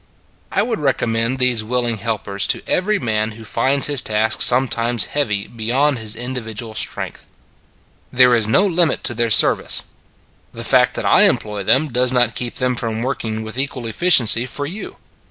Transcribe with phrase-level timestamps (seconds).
[0.51, 5.45] I would commend these willing helpers to every man who finds his task sometimes heavy
[5.45, 7.27] beyond his individual strength.
[8.11, 9.83] There is no limit to their service.
[10.53, 14.47] The fact that I employ them does not keep them from working with equal efficiency
[14.47, 14.97] for you.